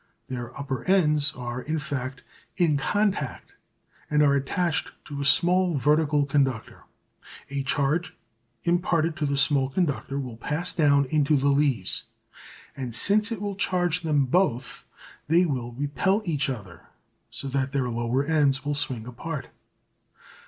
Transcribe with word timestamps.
Their 0.29 0.59
upper 0.59 0.83
ends 0.85 1.31
are, 1.35 1.61
in 1.61 1.77
fact, 1.77 2.23
in 2.57 2.75
contact 2.75 3.53
and 4.09 4.23
are 4.23 4.33
attached 4.33 4.89
to 5.05 5.21
a 5.21 5.25
small 5.25 5.75
vertical 5.77 6.25
conductor. 6.25 6.85
A 7.51 7.61
charge 7.61 8.17
imparted 8.63 9.15
to 9.17 9.27
the 9.27 9.37
small 9.37 9.69
conductor 9.69 10.19
will 10.19 10.37
pass 10.37 10.73
down 10.73 11.05
into 11.11 11.35
the 11.37 11.49
leaves, 11.49 12.05
and 12.75 12.95
since 12.95 13.31
it 13.31 13.39
will 13.43 13.55
charge 13.55 14.01
them 14.01 14.25
both 14.25 14.87
they 15.27 15.45
will 15.45 15.73
repel 15.73 16.23
each 16.25 16.49
other 16.49 16.87
so 17.29 17.47
that 17.49 17.71
their 17.71 17.87
lower 17.87 18.23
ends 18.23 18.65
will 18.65 18.73
swing 18.73 19.05
apart. 19.05 19.49